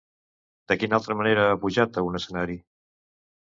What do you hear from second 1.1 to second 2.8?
manera ha pujat a un escenari?